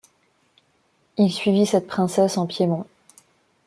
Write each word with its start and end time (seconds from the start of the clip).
Il 1.19 1.31
suivit 1.31 1.67
cette 1.67 1.85
princesse 1.85 2.39
en 2.39 2.47
Piémont. 2.47 2.87